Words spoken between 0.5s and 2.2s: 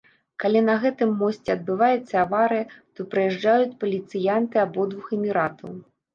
на гэтым мосце адбываецца